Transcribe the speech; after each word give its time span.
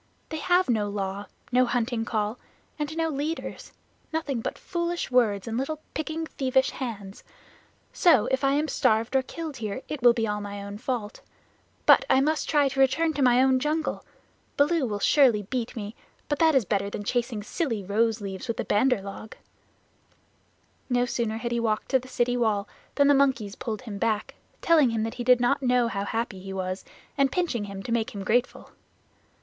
"They 0.29 0.37
have 0.39 0.67
no 0.67 0.89
Law, 0.89 1.27
no 1.51 1.67
Hunting 1.67 2.05
Call, 2.05 2.39
and 2.79 2.97
no 2.97 3.07
leaders 3.09 3.71
nothing 4.11 4.41
but 4.41 4.57
foolish 4.57 5.11
words 5.11 5.47
and 5.47 5.59
little 5.59 5.79
picking 5.93 6.25
thievish 6.25 6.71
hands. 6.71 7.23
So 7.93 8.25
if 8.31 8.43
I 8.43 8.53
am 8.53 8.67
starved 8.67 9.15
or 9.15 9.21
killed 9.21 9.57
here, 9.57 9.83
it 9.87 10.01
will 10.01 10.13
be 10.13 10.25
all 10.25 10.41
my 10.41 10.63
own 10.63 10.79
fault. 10.79 11.21
But 11.85 12.03
I 12.09 12.19
must 12.19 12.49
try 12.49 12.67
to 12.69 12.79
return 12.79 13.13
to 13.13 13.21
my 13.21 13.43
own 13.43 13.59
jungle. 13.59 14.03
Baloo 14.57 14.87
will 14.87 14.97
surely 14.97 15.43
beat 15.43 15.75
me, 15.75 15.93
but 16.27 16.39
that 16.39 16.55
is 16.55 16.65
better 16.65 16.89
than 16.89 17.03
chasing 17.03 17.43
silly 17.43 17.83
rose 17.83 18.19
leaves 18.21 18.47
with 18.47 18.57
the 18.57 18.65
Bandar 18.65 19.03
log." 19.03 19.35
No 20.89 21.05
sooner 21.05 21.37
had 21.37 21.51
he 21.51 21.59
walked 21.59 21.89
to 21.89 21.99
the 21.99 22.07
city 22.07 22.35
wall 22.35 22.67
than 22.95 23.07
the 23.07 23.13
monkeys 23.13 23.53
pulled 23.53 23.83
him 23.83 23.99
back, 23.99 24.33
telling 24.63 24.89
him 24.89 25.03
that 25.03 25.13
he 25.21 25.23
did 25.23 25.39
not 25.39 25.61
know 25.61 25.87
how 25.87 26.05
happy 26.05 26.39
he 26.39 26.53
was, 26.53 26.83
and 27.19 27.31
pinching 27.31 27.65
him 27.65 27.83
to 27.83 27.91
make 27.91 28.15
him 28.15 28.23
grateful. 28.23 28.71